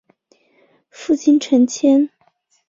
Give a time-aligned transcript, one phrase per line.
[0.89, 2.09] 父亲陈谦。